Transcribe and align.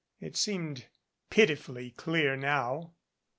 It 0.19 0.35
seemed 0.35 0.87
pitifully 1.29 1.91
clear 1.91 2.35
now. 2.35 2.95